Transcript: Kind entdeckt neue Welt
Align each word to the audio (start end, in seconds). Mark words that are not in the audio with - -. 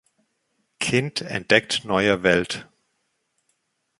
Kind 0.79 1.21
entdeckt 1.21 1.85
neue 1.85 2.23
Welt 2.23 2.67